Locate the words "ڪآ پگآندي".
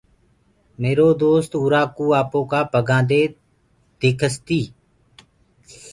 2.51-3.23